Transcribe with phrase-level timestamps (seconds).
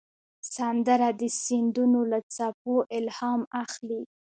[0.55, 4.01] سندره د سیندونو له څپو الهام اخلي